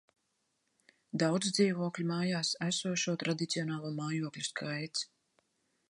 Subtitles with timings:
[1.23, 5.07] Daudzdzīvokļu mājās esošo tradicionālo mājokļu skaits